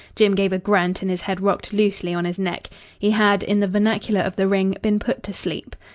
[0.15, 2.71] Jim gave a grunt and his head rocked loosely on his neck.
[2.97, 5.75] He had, in the vernacular of the ring, been put to sleep.